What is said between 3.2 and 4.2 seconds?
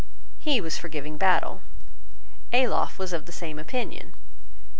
the same opinion.